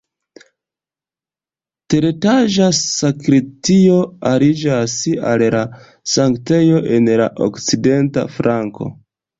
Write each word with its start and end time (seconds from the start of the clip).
Teretaĝa 1.93 2.71
sakristio 2.79 4.01
aliĝas 4.33 4.99
al 5.35 5.47
la 5.59 5.63
sanktejo 6.17 6.85
en 6.99 7.17
la 7.25 7.31
okcidenta 7.51 8.31
flanko. 8.39 8.95